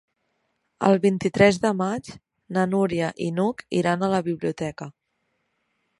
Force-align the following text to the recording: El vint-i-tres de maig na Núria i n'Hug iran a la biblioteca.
El 0.87 0.95
vint-i-tres 1.03 1.59
de 1.65 1.73
maig 1.83 2.09
na 2.57 2.65
Núria 2.71 3.13
i 3.27 3.31
n'Hug 3.37 3.65
iran 3.83 4.03
a 4.09 4.13
la 4.15 4.23
biblioteca. 4.33 4.93